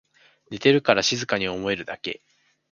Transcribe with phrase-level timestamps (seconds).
[0.49, 2.23] 寝てるから静かに思えるだけ